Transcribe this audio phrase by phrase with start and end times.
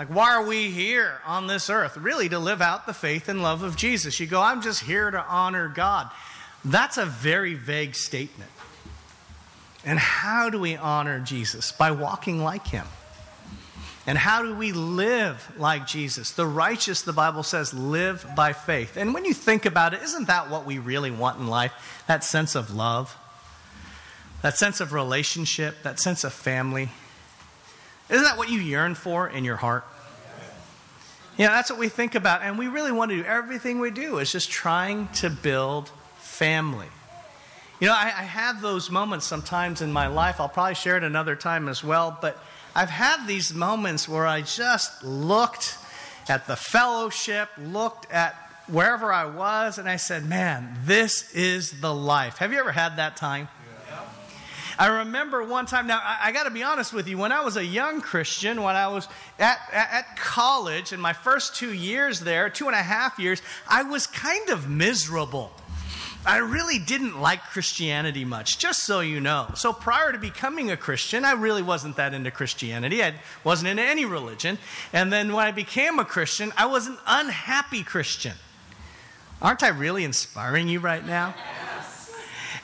[0.00, 1.98] Like, why are we here on this earth?
[1.98, 4.18] Really, to live out the faith and love of Jesus.
[4.18, 6.08] You go, I'm just here to honor God.
[6.64, 8.50] That's a very vague statement.
[9.84, 11.72] And how do we honor Jesus?
[11.72, 12.86] By walking like him.
[14.06, 16.30] And how do we live like Jesus?
[16.30, 18.96] The righteous, the Bible says, live by faith.
[18.96, 22.04] And when you think about it, isn't that what we really want in life?
[22.06, 23.18] That sense of love,
[24.40, 26.88] that sense of relationship, that sense of family.
[28.10, 29.84] Isn't that what you yearn for in your heart?
[31.36, 32.42] Yeah, that's what we think about.
[32.42, 36.88] And we really want to do everything we do is just trying to build family.
[37.80, 40.40] You know, I, I have those moments sometimes in my life.
[40.40, 42.18] I'll probably share it another time as well.
[42.20, 42.36] But
[42.74, 45.78] I've had these moments where I just looked
[46.28, 48.34] at the fellowship, looked at
[48.66, 52.36] wherever I was, and I said, man, this is the life.
[52.38, 53.48] Have you ever had that time?
[54.80, 57.42] I remember one time, now I, I got to be honest with you, when I
[57.42, 59.08] was a young Christian, when I was
[59.38, 63.82] at, at, college, in my first two years there, two and a half years, I
[63.82, 65.52] was kind of miserable.
[66.24, 69.50] I really didn't like Christianity much, just so you know.
[69.54, 73.04] So prior to becoming a Christian, I really wasn't that into Christianity.
[73.04, 74.56] I wasn't into any religion.
[74.94, 78.32] And then when I became a Christian, I was an unhappy Christian.
[79.42, 81.34] Aren't I really inspiring you right now?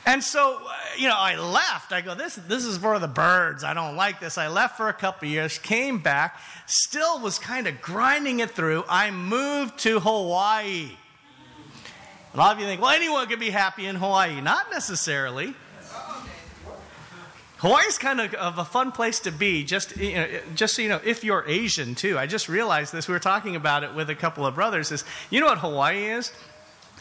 [0.07, 0.63] And so,
[0.99, 1.93] you know, I left.
[1.93, 3.65] I go, this, this is for the birds.
[3.65, 4.39] I don't like this.
[4.39, 8.85] I left for a couple years, came back, still was kind of grinding it through.
[8.89, 10.91] I moved to Hawaii.
[12.35, 14.41] A lot of you think, well, anyone can be happy in Hawaii.
[14.41, 15.55] Not necessarily.
[17.59, 20.91] Hawaii's kind of, of a fun place to be, just, you know, just so you
[20.91, 22.19] know, if you're Asian too.
[22.19, 23.09] I just realized this.
[23.09, 24.93] We were talking about it with a couple of brothers.
[24.93, 26.33] Is you know what Hawaii is?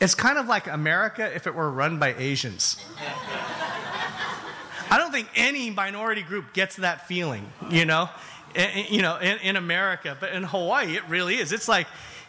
[0.01, 2.77] It's kind of like America if it were run by Asians.
[4.89, 8.09] I don't think any minority group gets that feeling, you know,
[8.53, 10.15] in, you know, in, in America.
[10.19, 11.51] But in Hawaii, it really is.
[11.51, 11.87] It's like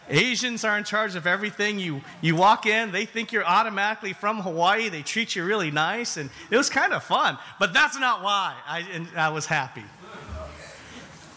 [0.09, 1.79] Asians are in charge of everything.
[1.79, 4.89] You, you walk in, they think you're automatically from Hawaii.
[4.89, 7.37] They treat you really nice, and it was kind of fun.
[7.59, 9.83] But that's not why I, I was happy.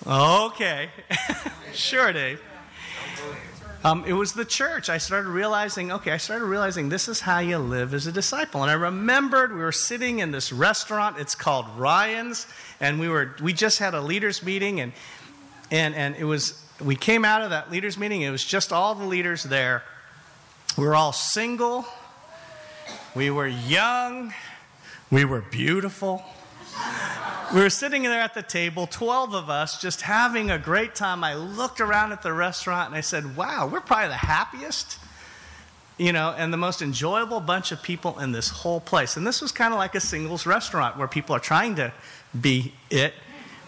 [0.07, 0.91] Okay.
[1.75, 2.41] sure, Dave.
[3.83, 4.91] Um, it was the church.
[4.91, 8.61] I started realizing, okay, I started realizing this is how you live as a disciple.
[8.63, 11.19] And I remembered we were sitting in this restaurant.
[11.19, 12.47] It's called Ryan's,
[12.79, 14.93] and we were we just had a leaders meeting, and
[15.71, 18.21] and and it was we came out of that leaders meeting.
[18.21, 19.83] It was just all the leaders there.
[20.77, 21.87] We were all single.
[23.15, 24.35] We were young.
[25.11, 26.23] We were beautiful.
[27.53, 31.25] We were sitting there at the table, 12 of us, just having a great time.
[31.25, 35.01] I looked around at the restaurant and I said, wow, we're probably the happiest,
[35.99, 39.17] you know, and the most enjoyable bunch of people in this whole place.
[39.17, 41.93] And this was kind of like a singles restaurant where people are trying to
[42.41, 43.15] be it.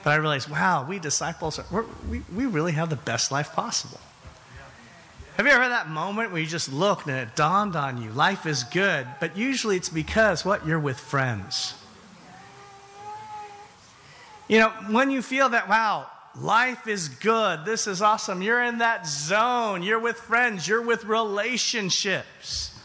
[0.05, 3.99] But I realized, wow, we disciples, are, we we, really have the best life possible.
[5.37, 8.13] Have you ever had that moment where you just looked and it dawned on you,
[8.13, 10.65] life is good, but usually it's because what?
[10.65, 11.75] You're with friends.
[14.53, 18.81] You know, when you feel that, wow, life is good, this is awesome, you're in
[18.81, 22.79] that zone, you're with friends, you're with relationships.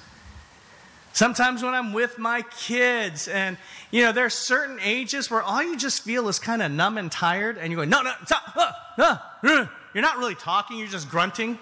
[1.11, 3.57] Sometimes when I'm with my kids, and
[3.91, 6.97] you know, there are certain ages where all you just feel is kind of numb
[6.97, 9.67] and tired, and you're going, no, no, stop, uh, uh, uh.
[9.93, 11.59] you're not really talking, you're just grunting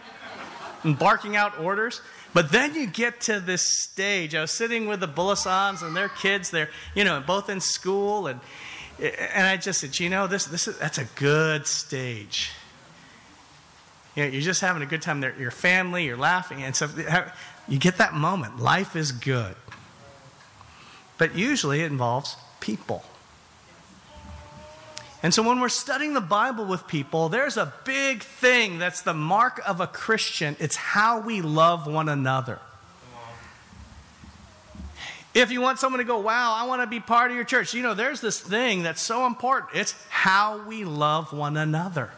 [0.83, 1.99] and barking out orders.
[2.31, 4.35] But then you get to this stage.
[4.35, 8.27] I was sitting with the Bullasons and their kids, they're, you know, both in school,
[8.27, 8.39] and,
[8.99, 12.51] and I just said, you know, this, this is, that's a good stage.
[14.15, 15.19] You know, you're just having a good time.
[15.19, 16.89] There, your family, you're laughing, and so
[17.67, 18.59] you get that moment.
[18.59, 19.55] Life is good.
[21.17, 23.03] But usually it involves people.
[25.23, 29.13] And so when we're studying the Bible with people, there's a big thing that's the
[29.13, 30.55] mark of a Christian.
[30.59, 32.59] It's how we love one another.
[35.35, 37.73] If you want someone to go, wow, I want to be part of your church,
[37.73, 39.75] you know, there's this thing that's so important.
[39.75, 42.09] It's how we love one another.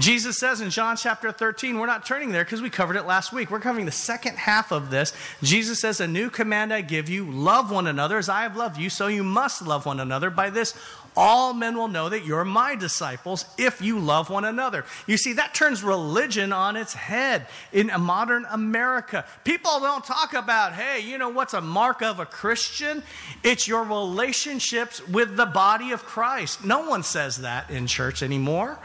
[0.00, 3.32] Jesus says in John chapter 13, we're not turning there because we covered it last
[3.32, 3.52] week.
[3.52, 5.12] We're covering the second half of this.
[5.42, 8.78] Jesus says, A new command I give you love one another as I have loved
[8.78, 10.30] you, so you must love one another.
[10.30, 10.74] By this,
[11.16, 14.84] all men will know that you're my disciples if you love one another.
[15.06, 19.24] You see, that turns religion on its head in modern America.
[19.44, 23.02] People don't talk about, hey, you know what's a mark of a Christian?
[23.42, 26.64] It's your relationships with the body of Christ.
[26.64, 28.78] No one says that in church anymore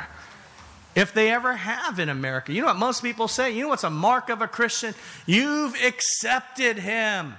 [0.95, 2.51] if they ever have in America.
[2.51, 3.51] You know what most people say?
[3.51, 4.93] You know what's a mark of a Christian?
[5.25, 7.35] You've accepted him.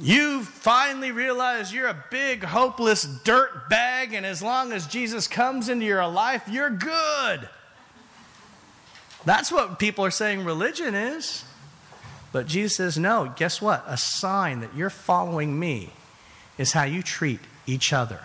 [0.00, 5.68] You've finally realize you're a big, hopeless dirt bag, and as long as Jesus comes
[5.68, 7.48] into your life, you're good.
[9.24, 11.44] That's what people are saying religion is.
[12.32, 13.82] But Jesus says, no, guess what?
[13.86, 15.90] A sign that you're following me
[16.58, 18.20] is how you treat each other.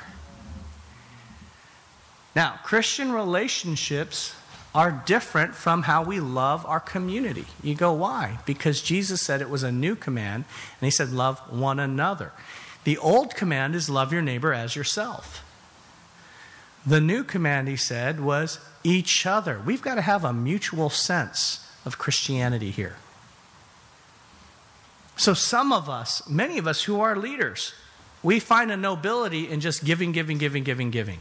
[2.35, 4.35] Now, Christian relationships
[4.73, 7.45] are different from how we love our community.
[7.61, 8.39] You go, why?
[8.45, 10.45] Because Jesus said it was a new command,
[10.79, 12.31] and he said, love one another.
[12.83, 15.43] The old command is love your neighbor as yourself.
[16.85, 19.61] The new command, he said, was each other.
[19.63, 22.95] We've got to have a mutual sense of Christianity here.
[25.17, 27.75] So, some of us, many of us who are leaders,
[28.23, 31.19] we find a nobility in just giving, giving, giving, giving, giving.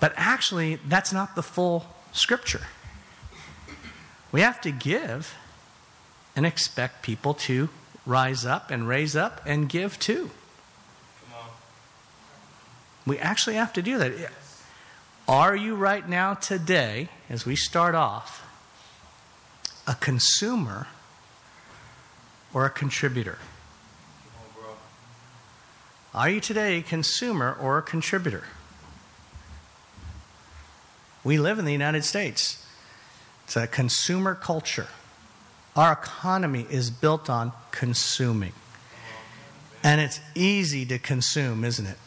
[0.00, 2.66] But actually, that's not the full scripture.
[4.32, 5.34] We have to give
[6.36, 7.68] and expect people to
[8.04, 10.30] rise up and raise up and give too.
[13.06, 14.32] We actually have to do that.
[15.28, 18.46] Are you right now, today, as we start off,
[19.86, 20.88] a consumer
[22.52, 23.38] or a contributor?
[26.14, 28.44] Are you today a consumer or a contributor?
[31.24, 32.64] We live in the United States.
[33.44, 34.88] It's a consumer culture.
[35.74, 38.52] Our economy is built on consuming.
[39.82, 41.98] And it's easy to consume, isn't it?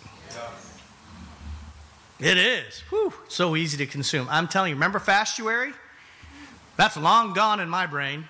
[2.20, 2.80] It is.
[2.90, 4.28] Whew, so easy to consume.
[4.30, 5.74] I'm telling you, remember Fastuary?
[6.76, 8.26] That's long gone in my brain.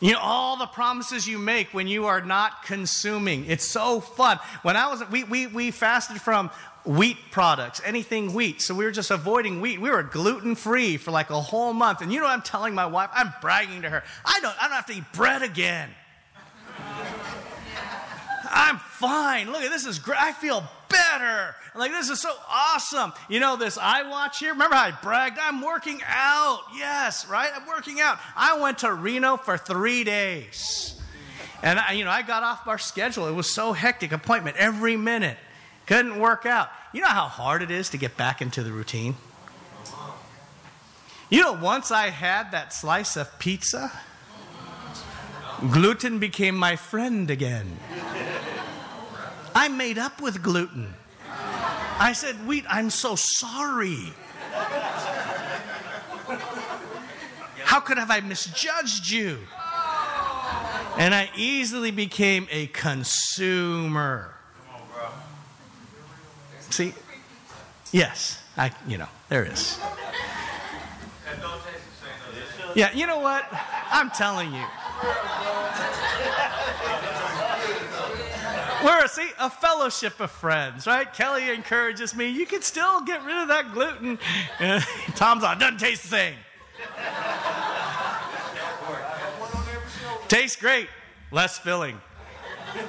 [0.00, 3.44] You know, all the promises you make when you are not consuming.
[3.44, 4.40] It's so fun.
[4.62, 6.50] When I was, we, we, we fasted from
[6.84, 8.60] wheat products, anything wheat.
[8.60, 9.80] So we were just avoiding wheat.
[9.80, 12.00] We were gluten free for like a whole month.
[12.00, 13.10] And you know what I'm telling my wife?
[13.12, 14.02] I'm bragging to her.
[14.24, 15.90] I don't, I don't have to eat bread again.
[18.54, 19.50] I'm fine.
[19.50, 20.20] Look at this is great.
[20.20, 21.54] I feel better.
[21.74, 23.12] Like this is so awesome.
[23.28, 24.52] You know this iWatch here.
[24.52, 25.38] Remember how I bragged?
[25.40, 26.60] I'm working out.
[26.76, 27.50] Yes, right.
[27.54, 28.18] I'm working out.
[28.36, 31.00] I went to Reno for three days,
[31.62, 33.26] and I, you know I got off our schedule.
[33.26, 34.12] It was so hectic.
[34.12, 35.38] Appointment every minute.
[35.86, 36.68] Couldn't work out.
[36.92, 39.16] You know how hard it is to get back into the routine.
[41.28, 43.90] You know, once I had that slice of pizza,
[45.70, 47.78] gluten became my friend again.
[49.54, 50.94] I made up with gluten.
[51.98, 54.12] I said, Wheat, I'm so sorry.
[57.64, 59.38] How could have I misjudged you?
[60.98, 64.34] And I easily became a consumer.
[66.72, 66.94] See?
[67.92, 69.78] Yes, I you know, there is.
[72.74, 73.44] Yeah, you know what?
[73.90, 74.64] I'm telling you.
[78.82, 81.12] We're a, see a fellowship of friends, right?
[81.12, 82.28] Kelly encourages me.
[82.28, 84.18] You can still get rid of that gluten.
[84.58, 84.82] And
[85.14, 85.58] Tom's on.
[85.58, 86.34] Doesn't taste the same.
[90.28, 90.88] Tastes great,
[91.30, 92.00] less filling.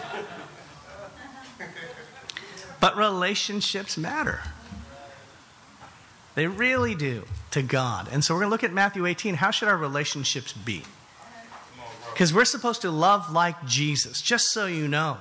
[2.83, 4.41] But relationships matter.
[6.35, 8.09] They really do to God.
[8.11, 9.35] And so we're going to look at Matthew 18.
[9.35, 10.83] How should our relationships be?
[12.11, 15.19] Because we're supposed to love like Jesus, just so you know.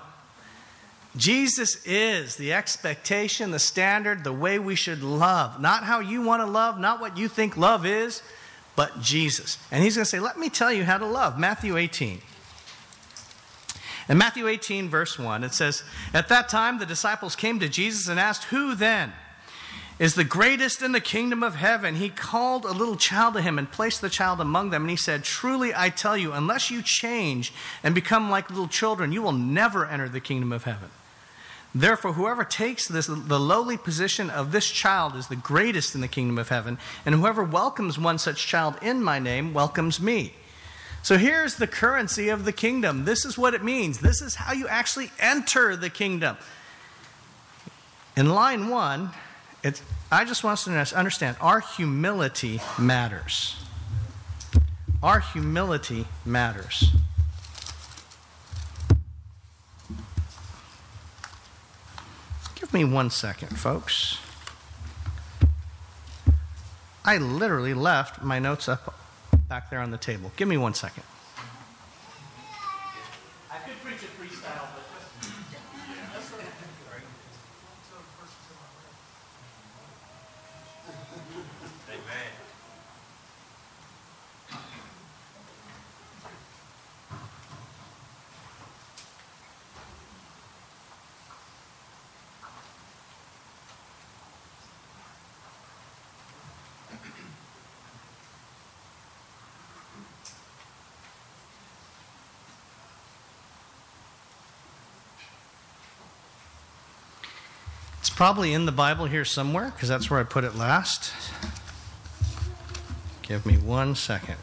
[1.16, 5.60] Jesus is the expectation, the standard, the way we should love.
[5.60, 8.24] Not how you want to love, not what you think love is,
[8.74, 9.56] but Jesus.
[9.70, 11.38] And he's going to say, Let me tell you how to love.
[11.38, 12.22] Matthew 18.
[14.08, 18.08] In Matthew 18, verse 1, it says, At that time the disciples came to Jesus
[18.08, 19.12] and asked, Who then
[19.98, 21.96] is the greatest in the kingdom of heaven?
[21.96, 24.82] He called a little child to him and placed the child among them.
[24.82, 27.52] And he said, Truly I tell you, unless you change
[27.84, 30.90] and become like little children, you will never enter the kingdom of heaven.
[31.74, 36.08] Therefore, whoever takes this, the lowly position of this child is the greatest in the
[36.08, 40.34] kingdom of heaven, and whoever welcomes one such child in my name welcomes me.
[41.02, 43.04] So here's the currency of the kingdom.
[43.04, 43.98] This is what it means.
[43.98, 46.36] This is how you actually enter the kingdom.
[48.16, 49.10] In line one,
[50.12, 53.56] I just want us to understand our humility matters.
[55.02, 56.92] Our humility matters.
[62.54, 64.18] Give me one second, folks.
[67.04, 68.94] I literally left my notes up
[69.52, 70.32] back there on the table.
[70.38, 71.02] Give me one second.
[108.22, 111.12] Probably in the Bible here somewhere because that's where I put it last.
[113.22, 114.36] Give me one second.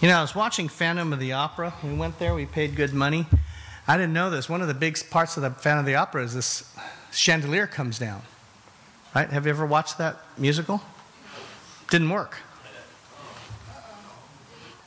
[0.00, 1.72] You know, I was watching Phantom of the Opera.
[1.84, 3.26] We went there, we paid good money.
[3.86, 4.48] I didn't know this.
[4.48, 6.74] One of the big parts of the Phantom of the Opera is this
[7.12, 8.22] chandelier comes down.
[9.14, 9.30] Right?
[9.30, 10.82] Have you ever watched that musical?
[11.90, 12.38] Didn't work.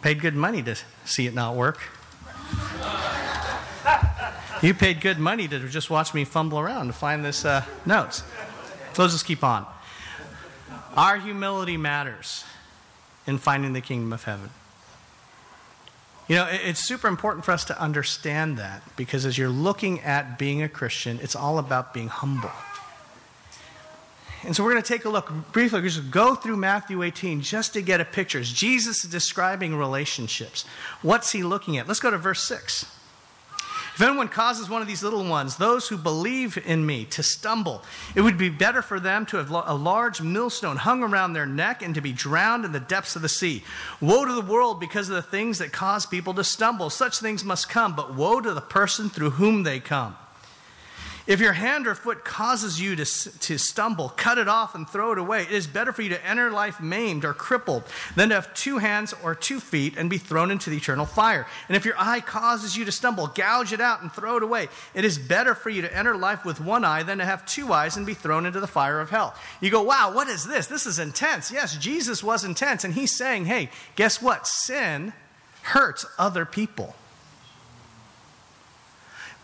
[0.02, 0.76] Paid good money to
[1.06, 1.80] see it not work.
[4.62, 8.24] You paid good money to just watch me fumble around to find this uh, notes.
[8.98, 9.66] Let's just keep on.
[10.96, 12.44] Our humility matters
[13.28, 14.50] in finding the kingdom of heaven.
[16.28, 20.40] You know, it's super important for us to understand that because as you're looking at
[20.40, 22.52] being a Christian, it's all about being humble.
[24.44, 27.74] And so we're going to take a look briefly, just go through Matthew 18 just
[27.74, 28.42] to get a picture.
[28.42, 30.66] Jesus is describing relationships,
[31.02, 31.88] what's he looking at?
[31.88, 32.97] Let's go to verse 6.
[33.98, 37.82] If anyone causes one of these little ones, those who believe in me, to stumble,
[38.14, 41.82] it would be better for them to have a large millstone hung around their neck
[41.82, 43.64] and to be drowned in the depths of the sea.
[44.00, 46.92] Woe to the world because of the things that cause people to stumble.
[46.92, 50.16] Such things must come, but woe to the person through whom they come.
[51.28, 55.12] If your hand or foot causes you to, to stumble, cut it off and throw
[55.12, 55.42] it away.
[55.42, 57.84] It is better for you to enter life maimed or crippled
[58.16, 61.46] than to have two hands or two feet and be thrown into the eternal fire.
[61.68, 64.70] And if your eye causes you to stumble, gouge it out and throw it away.
[64.94, 67.74] It is better for you to enter life with one eye than to have two
[67.74, 69.36] eyes and be thrown into the fire of hell.
[69.60, 70.68] You go, wow, what is this?
[70.68, 71.52] This is intense.
[71.52, 72.86] Yes, Jesus was intense.
[72.86, 74.48] And he's saying, hey, guess what?
[74.48, 75.12] Sin
[75.62, 76.96] hurts other people.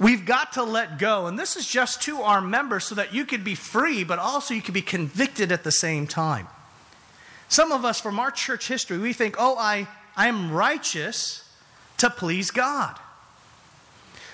[0.03, 1.27] We've got to let go.
[1.27, 4.53] And this is just to our members so that you could be free, but also
[4.53, 6.48] you could be convicted at the same time.
[7.48, 11.50] Some of us from our church history, we think, oh, I, I am righteous
[12.00, 13.00] to please God.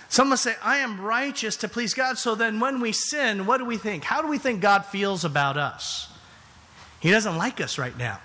[0.09, 2.17] Some us say, I am righteous to please God.
[2.17, 4.03] So then when we sin, what do we think?
[4.03, 6.11] How do we think God feels about us?
[6.99, 8.19] He doesn't like us right now.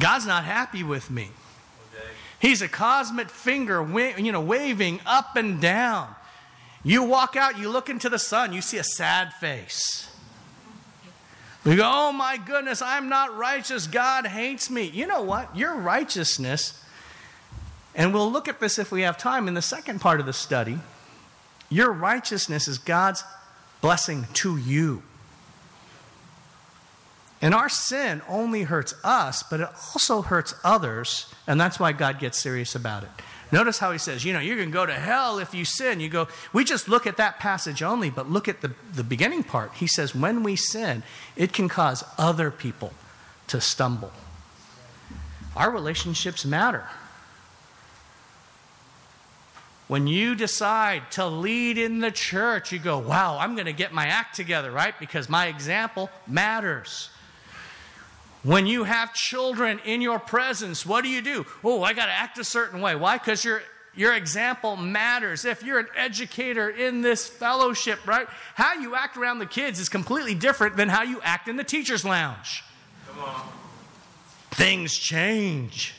[0.00, 1.30] God's not happy with me.
[2.40, 3.82] He's a cosmic finger,
[4.16, 6.14] you know, waving up and down.
[6.84, 10.08] You walk out, you look into the sun, you see a sad face.
[11.64, 13.86] You go, oh my goodness, I'm not righteous.
[13.86, 14.84] God hates me.
[14.84, 15.54] You know what?
[15.56, 16.82] Your righteousness,
[17.94, 20.32] and we'll look at this if we have time in the second part of the
[20.32, 20.78] study.
[21.68, 23.24] Your righteousness is God's
[23.80, 25.02] blessing to you.
[27.40, 32.18] And our sin only hurts us, but it also hurts others, and that's why God
[32.18, 33.10] gets serious about it.
[33.50, 36.00] Notice how he says, you know, you're going to go to hell if you sin.
[36.00, 39.42] You go, we just look at that passage only, but look at the, the beginning
[39.42, 39.72] part.
[39.74, 41.02] He says, when we sin,
[41.34, 42.92] it can cause other people
[43.46, 44.12] to stumble.
[45.56, 46.86] Our relationships matter.
[49.86, 53.94] When you decide to lead in the church, you go, wow, I'm going to get
[53.94, 54.94] my act together, right?
[55.00, 57.08] Because my example matters.
[58.42, 61.44] When you have children in your presence, what do you do?
[61.64, 62.94] Oh, I got to act a certain way.
[62.94, 63.18] Why?
[63.18, 63.62] Because your
[63.96, 65.44] your example matters.
[65.44, 68.28] If you're an educator in this fellowship, right?
[68.54, 71.64] How you act around the kids is completely different than how you act in the
[71.64, 72.62] teacher's lounge.
[73.08, 73.48] Come on.
[74.52, 75.94] Things change.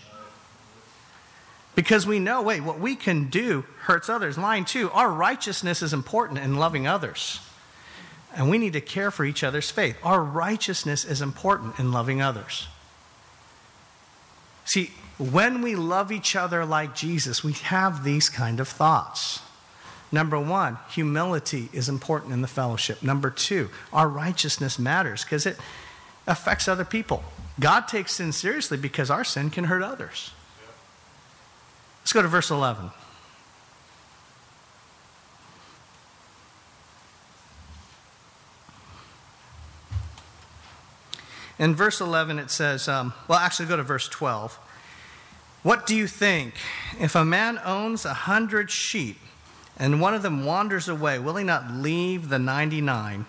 [1.75, 4.38] Because we know, wait, what we can do hurts others.
[4.38, 7.41] Line two, our righteousness is important in loving others.
[8.39, 9.98] And we need to care for each other's faith.
[10.01, 12.69] Our righteousness is important in loving others.
[14.63, 19.41] See, when we love each other like Jesus, we have these kind of thoughts.
[20.10, 23.03] Number one, humility is important in the fellowship.
[23.03, 25.58] Number two, our righteousness matters because it
[26.25, 27.25] affects other people.
[27.60, 30.31] God takes sin seriously because our sin can hurt others.
[32.03, 32.91] Let's go to verse 11.
[41.60, 44.58] In verse 11, it says, um, well, actually, go to verse 12.
[45.62, 46.54] What do you think?
[47.00, 49.18] If a man owns a hundred sheep
[49.78, 53.25] and one of them wanders away, will he not leave the 99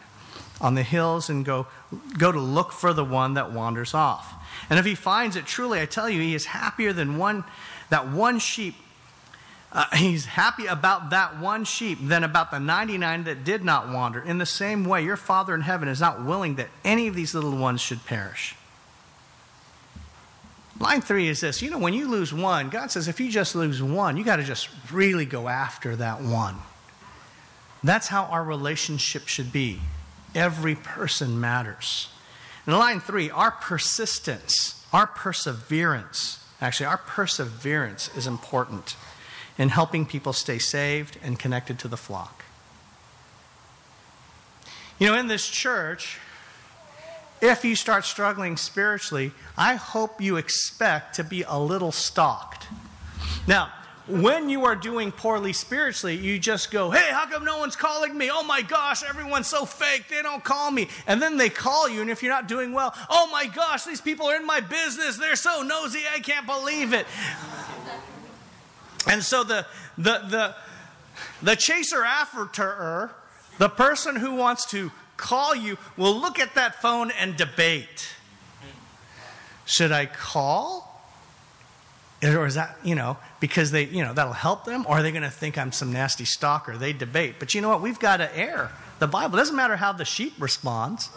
[0.60, 1.66] on the hills and go,
[2.18, 4.34] go to look for the one that wanders off?
[4.70, 7.42] And if he finds it, truly, I tell you, he is happier than one,
[7.88, 8.76] that one sheep
[9.72, 14.20] uh, he's happy about that one sheep than about the 99 that did not wander.
[14.20, 17.34] In the same way, your Father in heaven is not willing that any of these
[17.34, 18.56] little ones should perish.
[20.80, 23.54] Line three is this you know, when you lose one, God says if you just
[23.54, 26.56] lose one, you got to just really go after that one.
[27.84, 29.80] That's how our relationship should be.
[30.34, 32.08] Every person matters.
[32.66, 38.96] In line three, our persistence, our perseverance, actually, our perseverance is important.
[39.60, 42.44] In helping people stay saved and connected to the flock.
[44.98, 46.18] You know, in this church,
[47.42, 52.68] if you start struggling spiritually, I hope you expect to be a little stalked.
[53.46, 53.70] Now,
[54.08, 58.16] when you are doing poorly spiritually, you just go, hey, how come no one's calling
[58.16, 58.30] me?
[58.32, 60.88] Oh my gosh, everyone's so fake, they don't call me.
[61.06, 64.00] And then they call you, and if you're not doing well, oh my gosh, these
[64.00, 67.06] people are in my business, they're so nosy, I can't believe it.
[69.06, 69.66] And so the
[69.96, 70.54] the the
[71.42, 73.10] the chaser after
[73.58, 78.14] the person who wants to call you will look at that phone and debate.
[79.66, 80.88] Should I call?
[82.22, 84.84] Or is that, you know, because they, you know, that'll help them?
[84.86, 86.76] Or are they going to think I'm some nasty stalker?
[86.76, 87.36] They debate.
[87.38, 87.80] But you know what?
[87.80, 88.72] We've got to err.
[88.98, 91.08] The Bible doesn't matter how the sheep responds.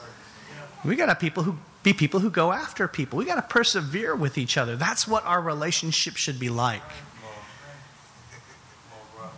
[0.85, 3.19] We got to people who be people who go after people.
[3.19, 4.77] We got to persevere with each other.
[4.77, 6.81] That's what our relationship should be like.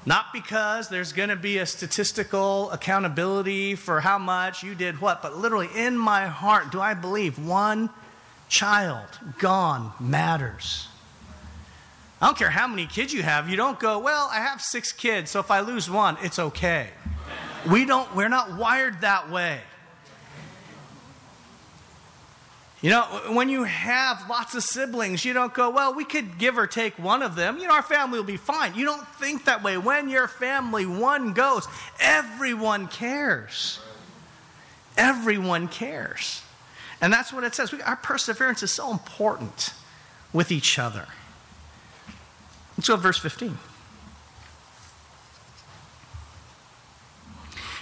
[0.06, 5.24] Not because there's going to be a statistical accountability for how much you did what,
[5.24, 7.90] but literally in my heart, do I believe one
[8.48, 9.08] child
[9.40, 10.88] gone matters?
[12.22, 13.50] I don't care how many kids you have.
[13.50, 16.90] You don't go, well, I have six kids, so if I lose one, it's okay.
[17.70, 19.60] We don't, we're not wired that way.
[22.86, 26.56] You know, when you have lots of siblings, you don't go, well, we could give
[26.56, 27.58] or take one of them.
[27.58, 28.76] You know, our family will be fine.
[28.76, 29.76] You don't think that way.
[29.76, 31.68] When your family, one goes,
[32.00, 33.80] everyone cares.
[34.98, 36.44] Everyone cares.
[37.02, 37.72] And that's what it says.
[37.72, 39.74] We, our perseverance is so important
[40.32, 41.08] with each other.
[42.78, 43.58] Let's go to verse 15.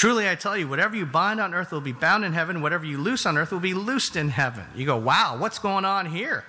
[0.00, 2.86] Truly, I tell you, whatever you bind on earth will be bound in heaven, whatever
[2.86, 4.64] you loose on earth will be loosed in heaven.
[4.74, 6.46] You go, wow, what's going on here?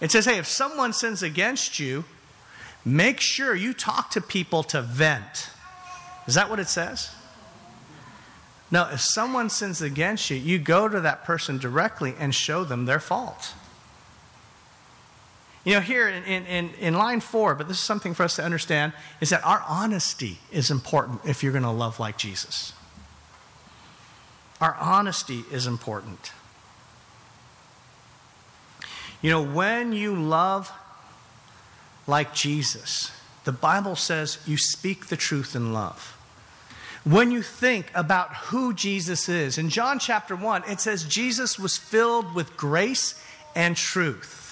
[0.00, 2.02] It says, hey, if someone sins against you,
[2.84, 5.48] make sure you talk to people to vent.
[6.26, 7.14] Is that what it says?
[8.68, 12.86] No, if someone sins against you, you go to that person directly and show them
[12.86, 13.54] their fault.
[15.64, 18.44] You know, here in, in, in line four, but this is something for us to
[18.44, 22.74] understand, is that our honesty is important if you're going to love like Jesus.
[24.60, 26.32] Our honesty is important.
[29.22, 30.70] You know, when you love
[32.06, 33.10] like Jesus,
[33.44, 36.10] the Bible says you speak the truth in love.
[37.04, 41.78] When you think about who Jesus is, in John chapter 1, it says Jesus was
[41.78, 43.22] filled with grace
[43.54, 44.43] and truth.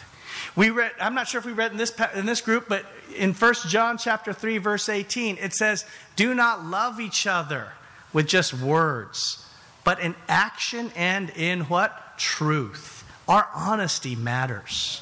[0.54, 2.84] We read, I'm not sure if we read in this, in this group, but
[3.16, 7.72] in 1 John chapter 3, verse 18, it says, Do not love each other
[8.12, 9.46] with just words,
[9.82, 12.18] but in action and in what?
[12.18, 13.04] Truth.
[13.26, 15.00] Our honesty matters.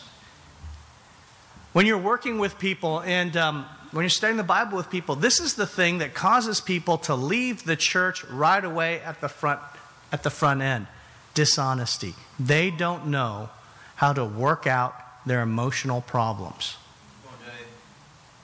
[1.73, 5.41] When you're working with people and um, when you're studying the Bible with people, this
[5.41, 9.61] is the thing that causes people to leave the church right away at the front,
[10.13, 10.87] at the front end
[11.35, 12.15] dishonesty.
[12.39, 13.51] They don't know
[13.97, 14.95] how to work out
[15.27, 16.77] their emotional problems.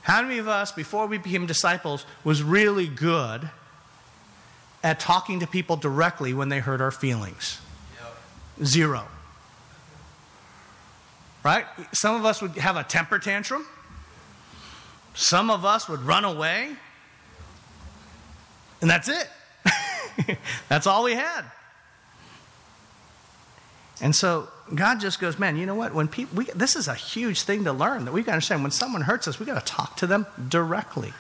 [0.07, 3.51] How many of us, before we became disciples, was really good
[4.85, 7.61] at talking to people directly when they hurt our feelings?
[8.01, 8.67] Yep.
[8.69, 9.09] Zero.
[11.43, 11.67] Right?
[11.91, 13.67] Some of us would have a temper tantrum.
[15.15, 16.69] Some of us would run away.
[18.81, 19.29] And that's it.
[20.69, 21.45] that's all we had.
[24.01, 25.95] And so God just goes, man, you know what?
[25.95, 28.63] When people, we, this is a huge thing to learn that we've got to understand.
[28.63, 31.13] When someone hurts us, we've got to talk to them directly.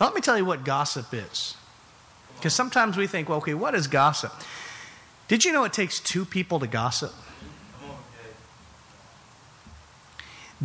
[0.00, 1.56] Let me tell you what gossip is.
[2.36, 4.32] Because sometimes we think, well, okay, what is gossip?
[5.28, 7.12] Did you know it takes two people to gossip?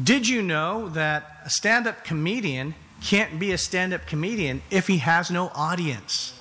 [0.01, 4.87] Did you know that a stand up comedian can't be a stand up comedian if
[4.87, 6.38] he has no audience?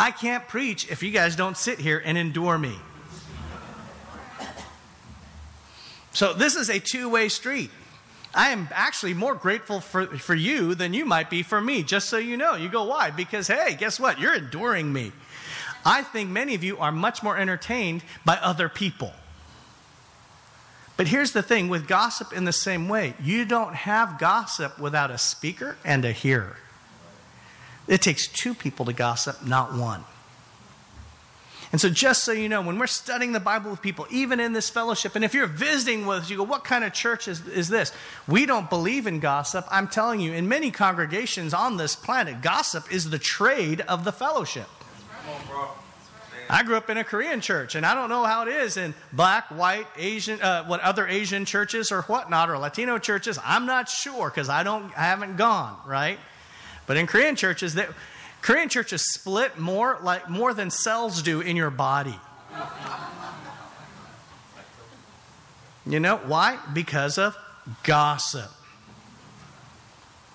[0.00, 2.74] I can't preach if you guys don't sit here and endure me.
[6.12, 7.70] So, this is a two way street.
[8.34, 12.08] I am actually more grateful for, for you than you might be for me, just
[12.08, 12.54] so you know.
[12.54, 13.10] You go, why?
[13.10, 14.18] Because, hey, guess what?
[14.18, 15.12] You're enduring me.
[15.84, 19.12] I think many of you are much more entertained by other people.
[20.96, 25.10] But here's the thing with gossip, in the same way, you don't have gossip without
[25.10, 26.56] a speaker and a hearer.
[27.88, 30.04] It takes two people to gossip, not one.
[31.72, 34.52] And so, just so you know, when we're studying the Bible with people, even in
[34.52, 37.46] this fellowship, and if you're visiting with us, you go, What kind of church is,
[37.46, 37.92] is this?
[38.26, 39.66] We don't believe in gossip.
[39.70, 44.10] I'm telling you, in many congregations on this planet, gossip is the trade of the
[44.10, 44.68] fellowship.
[46.48, 48.92] I grew up in a Korean church, and I don't know how it is in
[49.12, 53.38] black, white, Asian, uh, what other Asian churches or whatnot, or Latino churches.
[53.44, 56.18] I'm not sure because I don't, I haven't gone right.
[56.90, 57.88] But in Korean churches, that
[58.42, 62.18] Korean churches split more like more than cells do in your body.
[65.86, 66.58] You know why?
[66.74, 67.36] Because of
[67.84, 68.50] gossip.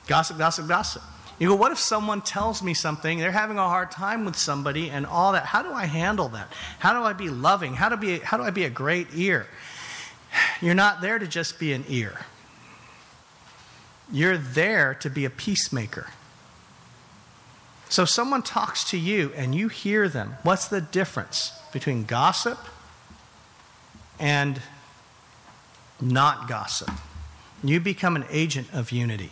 [0.08, 1.02] Gossip, gossip, gossip.
[1.40, 4.90] You go, what if someone tells me something, they're having a hard time with somebody
[4.90, 5.48] and all that?
[5.48, 6.54] How do I handle that?
[6.80, 7.74] How do I be loving?
[7.74, 9.48] How do, be, how do I be a great ear?
[10.62, 12.22] You're not there to just be an ear,
[14.10, 16.08] you're there to be a peacemaker.
[17.90, 22.58] So if someone talks to you and you hear them, what's the difference between gossip
[24.20, 24.62] and
[26.02, 26.92] not gossip?
[27.64, 29.32] You become an agent of unity.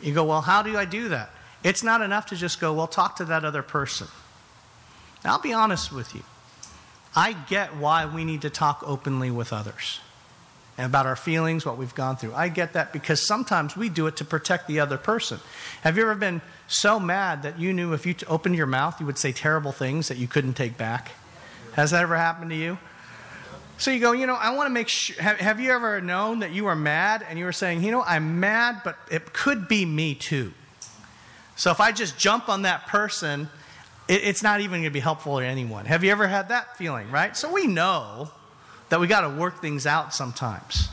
[0.00, 1.30] You go, well, how do I do that?
[1.62, 4.08] It's not enough to just go, well, talk to that other person.
[5.24, 6.22] Now, I'll be honest with you.
[7.14, 10.00] I get why we need to talk openly with others
[10.78, 12.34] and about our feelings, what we've gone through.
[12.34, 15.38] I get that because sometimes we do it to protect the other person.
[15.82, 19.06] Have you ever been so mad that you knew if you opened your mouth, you
[19.06, 21.12] would say terrible things that you couldn't take back?
[21.74, 22.78] Has that ever happened to you?
[23.78, 25.20] So you go, you know, I want to make sure.
[25.20, 28.02] Have, have, you ever known that you were mad and you were saying, you know,
[28.02, 30.52] I'm mad, but it could be me too?
[31.56, 33.48] So if I just jump on that person,
[34.08, 35.86] it, it's not even going to be helpful to anyone.
[35.86, 37.36] Have you ever had that feeling, right?
[37.36, 38.30] So we know
[38.92, 40.90] that we got to work things out sometimes.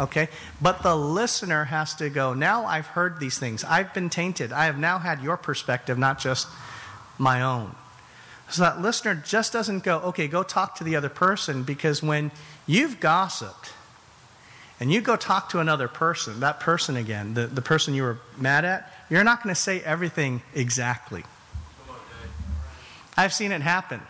[0.00, 0.28] Okay?
[0.60, 3.62] But the listener has to go, now I've heard these things.
[3.62, 4.50] I've been tainted.
[4.50, 6.48] I have now had your perspective, not just
[7.18, 7.76] my own.
[8.48, 12.32] So that listener just doesn't go, okay, go talk to the other person because when
[12.66, 13.74] you've gossiped
[14.80, 18.18] and you go talk to another person, that person again, the, the person you were
[18.38, 21.22] mad at, you're not going to say everything exactly.
[23.16, 24.00] I've seen it happen.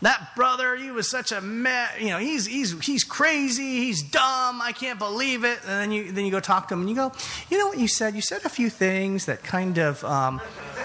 [0.00, 2.00] That brother, he was such a mess.
[2.00, 3.78] You know, he's, he's, he's crazy.
[3.78, 4.62] He's dumb.
[4.62, 5.58] I can't believe it.
[5.62, 7.12] And then you, then you go talk to him and you go,
[7.50, 8.14] you know what you said?
[8.14, 10.40] You said a few things that kind of, um,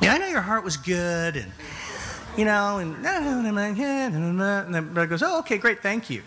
[0.00, 1.52] yeah, I know your heart was good, and
[2.36, 6.22] you know, and and the brother goes, "Oh, okay, great, thank you."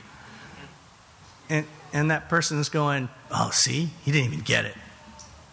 [1.50, 4.76] And and that person is going, "Oh, see, he didn't even get it."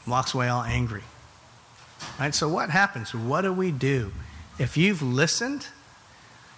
[0.07, 1.03] Walks away all angry.
[2.19, 2.35] Right.
[2.35, 3.15] So what happens?
[3.15, 4.13] What do we do?
[4.61, 5.69] If you've listened,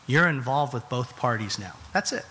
[0.08, 1.74] you're involved with both parties now.
[1.92, 2.26] That's it.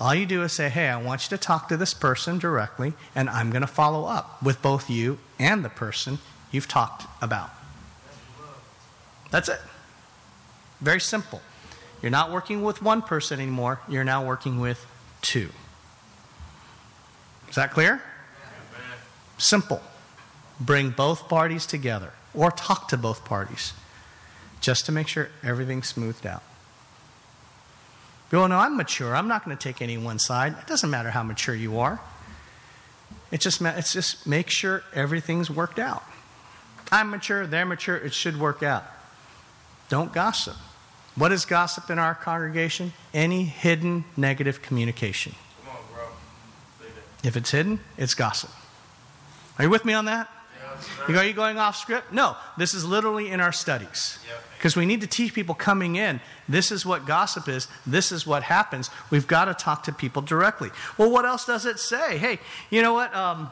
[0.00, 2.94] All you do is say, hey, I want you to talk to this person directly,
[3.14, 6.18] and I'm going to follow up with both you and the person
[6.50, 7.50] you've talked about.
[9.30, 9.60] That's it.
[10.80, 11.40] Very simple.
[12.02, 14.84] You're not working with one person anymore, you're now working with
[15.20, 15.50] two.
[17.48, 18.02] Is that clear?
[19.36, 19.80] Simple.
[20.58, 23.72] Bring both parties together or talk to both parties
[24.60, 26.42] just to make sure everything's smoothed out.
[28.30, 29.16] You know, I'm mature.
[29.16, 30.54] I'm not going to take any one side.
[30.60, 32.00] It doesn't matter how mature you are.
[33.30, 36.02] It just, it's just make sure everything's worked out.
[36.90, 38.84] I'm mature, they're mature, it should work out.
[39.88, 40.56] Don't gossip.
[41.14, 42.92] What is gossip in our congregation?
[43.12, 45.34] Any hidden negative communication.
[45.64, 46.04] Come on, bro.
[47.24, 48.50] If it's hidden, it's gossip.
[49.58, 50.28] Are you with me on that?
[51.08, 52.12] Yeah, Are you going off script?
[52.12, 54.18] No, this is literally in our studies.
[54.56, 58.26] Because we need to teach people coming in this is what gossip is, this is
[58.26, 58.90] what happens.
[59.10, 60.70] We've got to talk to people directly.
[60.96, 62.16] Well, what else does it say?
[62.18, 62.38] Hey,
[62.70, 63.14] you know what?
[63.14, 63.50] Um,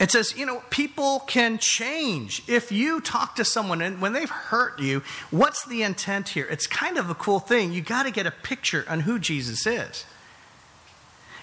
[0.00, 2.42] it says, you know, people can change.
[2.48, 6.46] If you talk to someone and when they've hurt you, what's the intent here?
[6.50, 7.72] It's kind of a cool thing.
[7.72, 10.06] You got to get a picture on who Jesus is.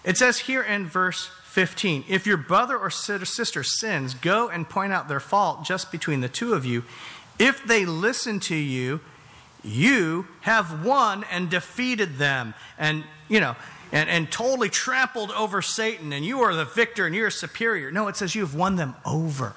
[0.03, 4.93] It says here in verse 15 if your brother or sister sins, go and point
[4.93, 6.83] out their fault just between the two of you.
[7.39, 8.99] If they listen to you,
[9.63, 12.53] you have won and defeated them.
[12.77, 13.55] And, you know,
[13.91, 17.89] and, and totally trampled over Satan, and you are the victor and you're superior.
[17.89, 19.55] No, it says you have won them over.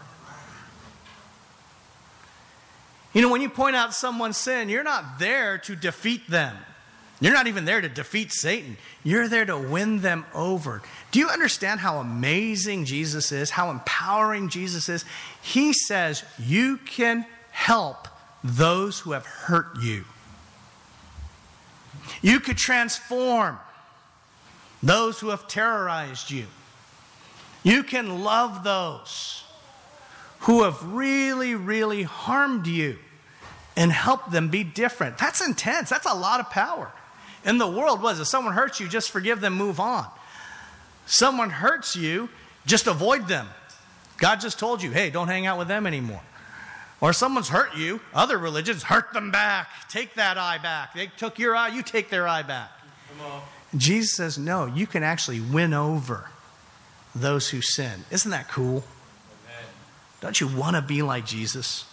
[3.12, 6.56] You know, when you point out someone's sin, you're not there to defeat them.
[7.20, 8.78] You're not even there to defeat Satan.
[9.04, 10.80] You're there to win them over.
[11.10, 13.50] Do you understand how amazing Jesus is?
[13.50, 15.04] How empowering Jesus is?
[15.42, 18.08] He says you can help
[18.42, 20.06] those who have hurt you.
[22.22, 23.58] You could transform
[24.82, 26.46] those who have terrorized you.
[27.62, 29.44] You can love those
[30.40, 32.98] who have really, really harmed you
[33.76, 35.18] and help them be different.
[35.18, 35.90] That's intense.
[35.90, 36.90] That's a lot of power.
[37.44, 40.06] In the world, was if someone hurts you, just forgive them, move on.
[41.06, 42.28] Someone hurts you,
[42.66, 43.48] just avoid them.
[44.18, 46.20] God just told you, hey, don't hang out with them anymore.
[47.00, 49.68] Or someone's hurt you, other religions hurt them back.
[49.88, 50.94] Take that eye back.
[50.94, 52.70] They took your eye, you take their eye back.
[53.76, 56.28] Jesus says, no, you can actually win over
[57.14, 58.04] those who sin.
[58.10, 58.84] Isn't that cool?
[59.46, 59.68] Amen.
[60.20, 61.86] Don't you want to be like Jesus?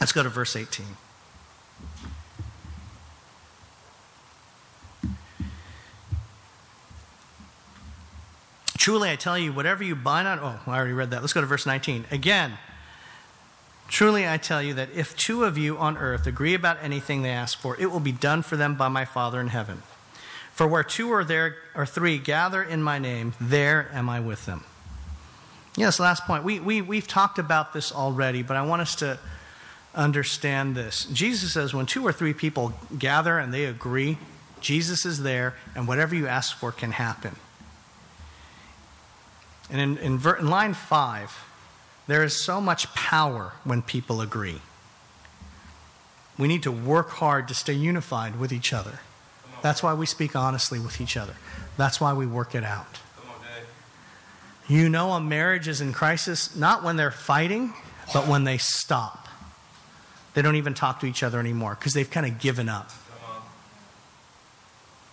[0.00, 0.86] Let's go to verse 18.
[8.88, 10.38] Truly, I tell you, whatever you bind on.
[10.40, 11.20] Oh, I already read that.
[11.20, 12.06] Let's go to verse 19.
[12.10, 12.56] Again,
[13.86, 17.28] truly I tell you that if two of you on earth agree about anything they
[17.28, 19.82] ask for, it will be done for them by my Father in heaven.
[20.54, 24.46] For where two or there or three gather in my name, there am I with
[24.46, 24.64] them.
[25.76, 26.42] Yes, last point.
[26.42, 29.18] We, we, we've talked about this already, but I want us to
[29.94, 31.04] understand this.
[31.12, 34.16] Jesus says when two or three people gather and they agree,
[34.62, 37.36] Jesus is there, and whatever you ask for can happen.
[39.70, 41.44] And in, in, in line five,
[42.06, 44.60] there is so much power when people agree.
[46.38, 49.00] We need to work hard to stay unified with each other.
[49.60, 51.34] That's why we speak honestly with each other.
[51.76, 52.98] That's why we work it out.
[54.68, 57.74] You know, a marriage is in crisis not when they're fighting,
[58.12, 59.26] but when they stop.
[60.34, 62.90] They don't even talk to each other anymore because they've kind of given up.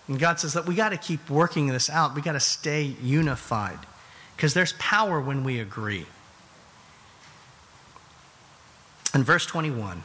[0.07, 2.13] And God says that we got to keep working this out.
[2.13, 3.79] We got to stay unified
[4.35, 6.05] because there's power when we agree.
[9.13, 10.03] In verse 21,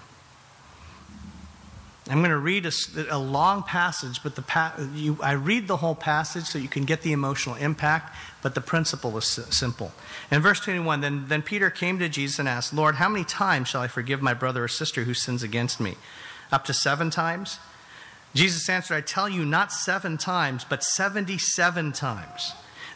[2.09, 2.73] I'm going to read a,
[3.11, 6.85] a long passage, but the pa- you, I read the whole passage so you can
[6.85, 9.93] get the emotional impact, but the principle is simple.
[10.31, 13.69] In verse 21, then, then Peter came to Jesus and asked, Lord, how many times
[13.69, 15.97] shall I forgive my brother or sister who sins against me?
[16.51, 17.59] Up to seven times?
[18.35, 22.55] Jesus answered, I tell you, not seven times, but 77 times.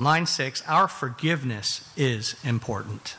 [0.00, 3.16] Line six, our forgiveness is important.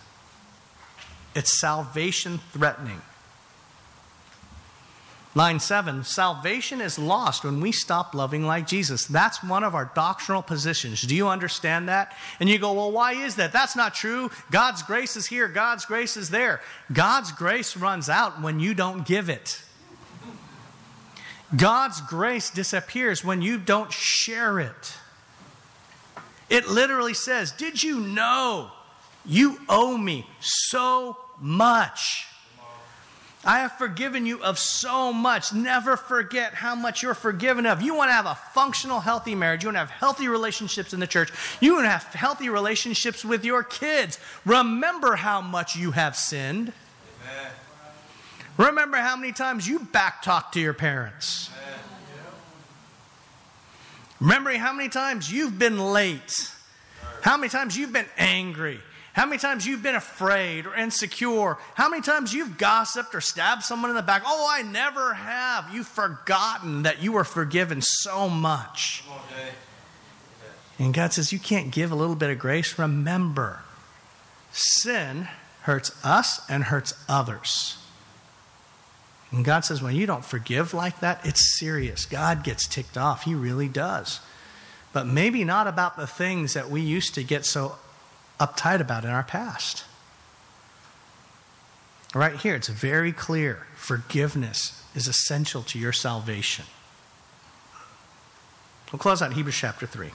[1.36, 3.04] It's salvation threatening.
[5.36, 9.06] Line seven, salvation is lost when we stop loving like Jesus.
[9.06, 11.04] That's one of our doctrinal positions.
[11.04, 12.18] Do you understand that?
[12.40, 13.54] And you go, well, why is that?
[13.54, 14.32] That's not true.
[14.50, 16.62] God's grace is here, God's grace is there.
[16.92, 19.64] God's grace runs out when you don't give it.
[21.56, 24.98] God's grace disappears when you don't share it.
[26.52, 28.72] It literally says, Did you know
[29.26, 32.28] you owe me so much?
[33.44, 35.54] I have forgiven you of so much.
[35.54, 37.82] Never forget how much you're forgiven of.
[37.82, 39.64] You want to have a functional, healthy marriage.
[39.64, 41.32] You want to have healthy relationships in the church.
[41.62, 44.20] You want to have healthy relationships with your kids.
[44.46, 46.74] Remember how much you have sinned.
[47.24, 47.52] Amen.
[48.58, 51.50] Remember how many times you backtalked to your parents.
[54.22, 56.52] Remembering how many times you've been late,
[57.24, 58.80] how many times you've been angry,
[59.14, 63.64] how many times you've been afraid or insecure, how many times you've gossiped or stabbed
[63.64, 64.22] someone in the back.
[64.24, 65.74] Oh, I never have.
[65.74, 69.04] You've forgotten that you were forgiven so much.
[70.78, 72.78] And God says, You can't give a little bit of grace.
[72.78, 73.62] Remember,
[74.52, 75.28] sin
[75.64, 77.81] hurts us and hurts others.
[79.32, 82.06] And God says, when you don't forgive like that, it's serious.
[82.06, 83.24] God gets ticked off.
[83.24, 84.20] He really does.
[84.92, 87.78] But maybe not about the things that we used to get so
[88.40, 89.86] uptight about in our past.
[92.14, 96.66] Right here, it's very clear forgiveness is essential to your salvation.
[98.92, 100.10] We'll close out Hebrews chapter 3.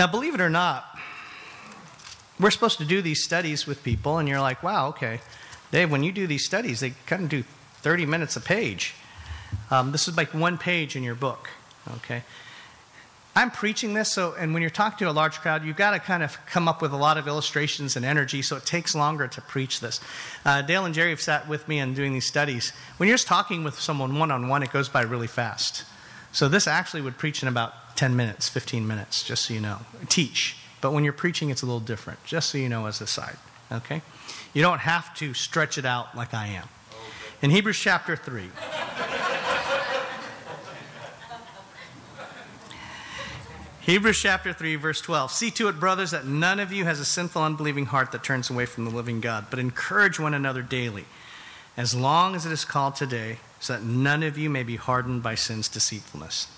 [0.00, 0.98] Now, believe it or not,
[2.40, 5.20] we're supposed to do these studies with people, and you're like, wow, okay.
[5.72, 7.44] Dave, when you do these studies, they kind of do
[7.82, 8.94] 30 minutes a page.
[9.70, 11.50] Um, this is like one page in your book,
[11.96, 12.22] okay?
[13.36, 15.98] I'm preaching this, so, and when you're talking to a large crowd, you've got to
[15.98, 19.28] kind of come up with a lot of illustrations and energy, so it takes longer
[19.28, 20.00] to preach this.
[20.46, 22.72] Uh, Dale and Jerry have sat with me and doing these studies.
[22.96, 25.84] When you're just talking with someone one on one, it goes by really fast.
[26.32, 29.78] So this actually would preach in about 10 minutes, 15 minutes, just so you know.
[30.08, 30.56] Teach.
[30.80, 33.36] But when you're preaching, it's a little different, just so you know as a side.
[33.70, 34.02] Okay?
[34.54, 36.68] You don't have to stretch it out like I am.
[37.42, 38.50] In Hebrews chapter 3.
[43.80, 45.32] Hebrews chapter 3, verse 12.
[45.32, 48.50] See to it, brothers, that none of you has a sinful, unbelieving heart that turns
[48.50, 51.06] away from the living God, but encourage one another daily,
[51.76, 55.22] as long as it is called today, so that none of you may be hardened
[55.22, 56.48] by sin's deceitfulness.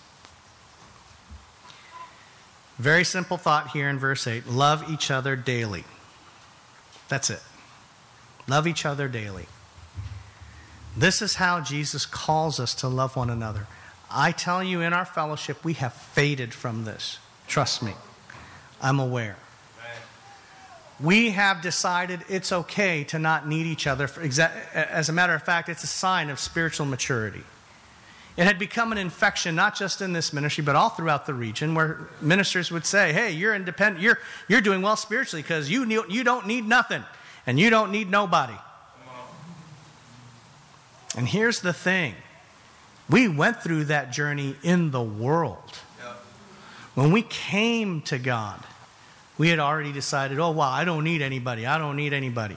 [2.79, 5.85] Very simple thought here in verse 8 love each other daily.
[7.09, 7.43] That's it.
[8.49, 9.47] Love each other daily.
[10.97, 13.67] This is how Jesus calls us to love one another.
[14.11, 17.19] I tell you, in our fellowship, we have faded from this.
[17.47, 17.95] Trust me,
[18.81, 19.37] I'm aware.
[21.03, 24.09] We have decided it's okay to not need each other.
[24.75, 27.43] As a matter of fact, it's a sign of spiritual maturity.
[28.37, 31.75] It had become an infection, not just in this ministry, but all throughout the region,
[31.75, 36.25] where ministers would say, Hey, you're independent, you're, you're doing well spiritually because you, you
[36.25, 37.05] don't need nothing
[37.47, 38.55] and you don't need nobody.
[41.17, 42.15] And here's the thing
[43.11, 45.79] we went through that journey in the world.
[46.95, 48.63] When we came to God,
[49.39, 51.67] we had already decided, oh, wow, I don't need anybody.
[51.67, 52.57] I don't need anybody.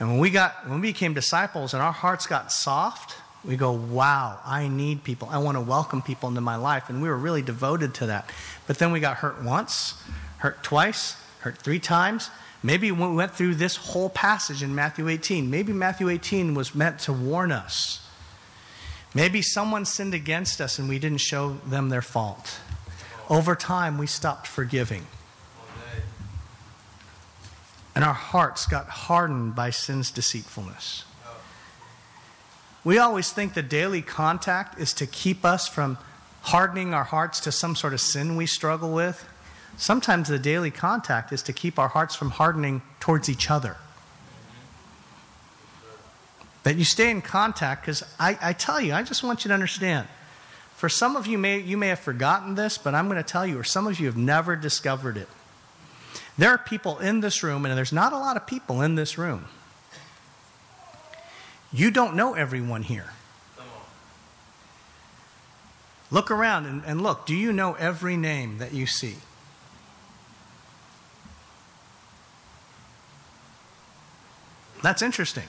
[0.00, 3.72] And when we got when we became disciples and our hearts got soft, we go,
[3.72, 5.28] wow, I need people.
[5.30, 6.88] I want to welcome people into my life.
[6.88, 8.30] And we were really devoted to that.
[8.66, 10.02] But then we got hurt once,
[10.38, 12.30] hurt twice, hurt three times.
[12.62, 16.98] Maybe we went through this whole passage in Matthew 18, maybe Matthew 18 was meant
[17.00, 18.00] to warn us.
[19.14, 22.58] Maybe someone sinned against us and we didn't show them their fault.
[23.28, 25.06] Over time, we stopped forgiving.
[27.94, 31.04] And our hearts got hardened by sin's deceitfulness.
[32.82, 35.96] We always think the daily contact is to keep us from
[36.42, 39.26] hardening our hearts to some sort of sin we struggle with.
[39.76, 43.76] Sometimes the daily contact is to keep our hearts from hardening towards each other.
[46.64, 49.54] That you stay in contact, because I, I, tell you, I just want you to
[49.54, 50.06] understand.
[50.76, 53.46] For some of you, may, you may have forgotten this, but I'm going to tell
[53.46, 55.28] you, or some of you have never discovered it.
[56.36, 59.16] There are people in this room, and there's not a lot of people in this
[59.16, 59.46] room
[61.74, 63.10] you don't know everyone here.
[66.12, 67.26] Look around and, and, look.
[67.26, 69.16] Do you know every name that you see?
[74.84, 75.48] That's interesting.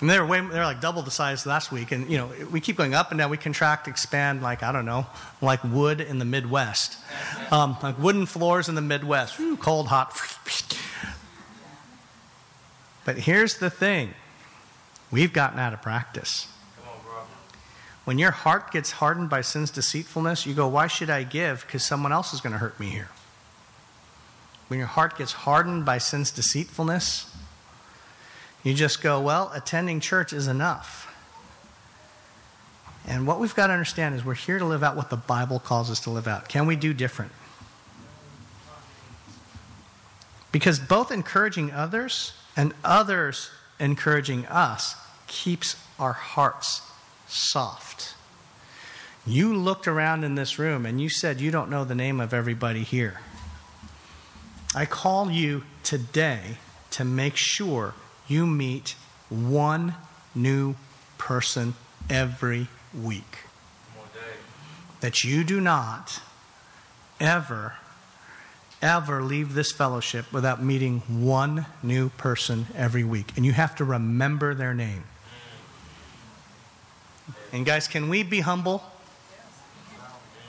[0.00, 2.76] And they're way, they're like double the size last week, and you know we keep
[2.76, 3.30] going up and down.
[3.30, 5.06] We contract, expand, like I don't know,
[5.40, 6.98] like wood in the Midwest,
[7.50, 9.40] um, like wooden floors in the Midwest.
[9.40, 10.12] Ooh, cold, hot.
[13.06, 14.12] But here's the thing
[15.10, 16.48] we've gotten out of practice.
[18.04, 21.64] when your heart gets hardened by sin's deceitfulness, you go, Why should I give?
[21.66, 23.08] Because someone else is going to hurt me here.
[24.68, 27.32] When your heart gets hardened by sin's deceitfulness,
[28.66, 31.04] you just go, Well, attending church is enough.
[33.06, 35.60] And what we've got to understand is we're here to live out what the Bible
[35.60, 36.48] calls us to live out.
[36.48, 37.30] Can we do different?
[40.50, 44.96] Because both encouraging others and others encouraging us
[45.28, 46.82] keeps our hearts
[47.28, 48.14] soft.
[49.24, 52.34] You looked around in this room and you said you don't know the name of
[52.34, 53.20] everybody here.
[54.74, 56.56] I call you today
[56.90, 57.94] to make sure
[58.28, 58.96] you meet
[59.28, 59.94] one
[60.34, 60.74] new
[61.18, 61.74] person
[62.08, 63.38] every week.
[65.00, 66.20] That you do not
[67.20, 67.74] ever
[68.82, 73.32] ever leave this fellowship without meeting one new person every week.
[73.36, 75.04] And you have to remember their name.
[77.52, 78.82] And guys, can we be humble?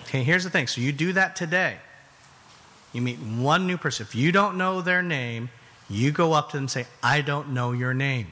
[0.03, 0.67] Okay, here's the thing.
[0.67, 1.77] So you do that today.
[2.93, 4.05] You meet one new person.
[4.05, 5.49] If you don't know their name,
[5.89, 8.27] you go up to them and say, I don't know your name.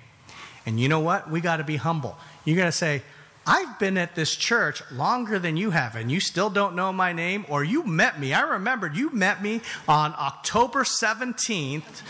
[0.65, 1.29] And you know what?
[1.29, 2.17] We got to be humble.
[2.43, 3.03] You got to say,
[3.47, 7.13] I've been at this church longer than you have, and you still don't know my
[7.13, 8.33] name, or you met me.
[8.33, 12.01] I remembered you met me on October 17th,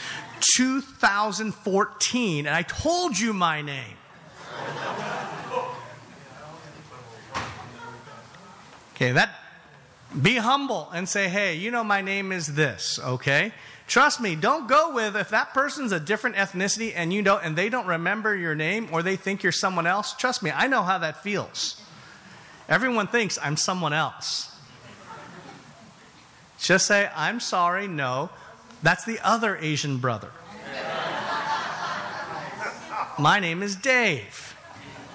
[0.56, 3.98] 2014, and I told you my name.
[8.96, 9.45] Okay, that
[10.22, 13.52] be humble and say, hey, you know my name is this, okay?
[13.88, 17.56] Trust me, don't go with if that person's a different ethnicity and you don't and
[17.56, 20.14] they don't remember your name or they think you're someone else.
[20.14, 21.82] Trust me, I know how that feels.
[22.68, 24.56] Everyone thinks I'm someone else.
[26.58, 28.32] Just say, I'm sorry, no.
[28.82, 30.32] That's the other Asian brother.
[33.20, 34.56] My name is Dave.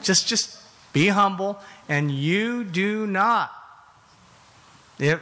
[0.02, 0.58] Just just
[0.92, 3.59] be humble and you do not.
[5.00, 5.20] If,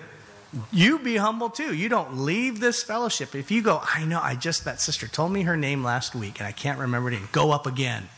[0.73, 1.75] you be humble too.
[1.75, 3.35] You don't leave this fellowship.
[3.35, 6.39] If you go, I know, I just, that sister told me her name last week
[6.41, 8.09] and I can't remember it, go up again.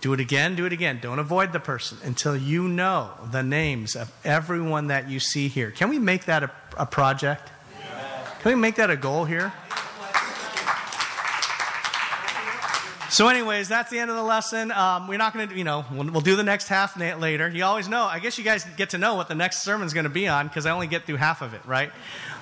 [0.00, 0.98] Do it again, do it again.
[1.00, 5.70] Don't avoid the person until you know the names of everyone that you see here.
[5.70, 7.50] Can we make that a, a project?
[8.40, 9.52] Can we make that a goal here?
[13.08, 14.72] So, anyways, that's the end of the lesson.
[14.72, 17.48] Um, we're not going to, you know, we'll, we'll, do the next half later.
[17.48, 18.02] You always know.
[18.02, 20.48] I guess you guys get to know what the next sermon's going to be on
[20.48, 21.92] because I only get through half of it, right?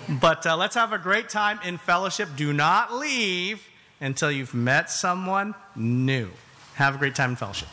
[0.09, 2.31] But uh, let's have a great time in fellowship.
[2.35, 3.67] Do not leave
[4.01, 6.31] until you've met someone new.
[6.75, 7.69] Have a great time in fellowship.